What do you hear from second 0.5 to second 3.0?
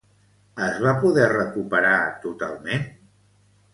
Es va poder recuperar totalment?